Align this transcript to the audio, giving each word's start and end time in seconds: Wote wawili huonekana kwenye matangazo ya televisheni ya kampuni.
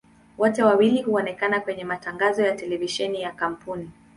Wote 0.37 0.63
wawili 0.63 1.01
huonekana 1.01 1.59
kwenye 1.59 1.83
matangazo 1.83 2.43
ya 2.43 2.55
televisheni 2.55 3.21
ya 3.21 3.31
kampuni. 3.31 3.91